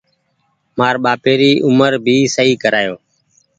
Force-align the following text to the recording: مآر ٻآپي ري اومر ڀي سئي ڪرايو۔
مآر 0.77 0.95
ٻآپي 1.03 1.33
ري 1.39 1.51
اومر 1.65 1.91
ڀي 2.05 2.17
سئي 2.35 2.53
ڪرايو۔ 2.63 2.95